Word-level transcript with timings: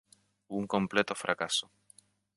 Un 0.57 0.63
completo 0.73 1.13
fracaso. 1.23 1.65